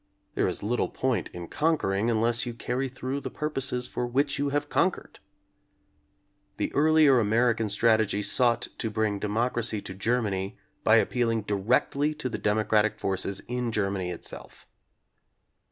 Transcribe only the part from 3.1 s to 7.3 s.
the purposes for which you have conquered. The earlier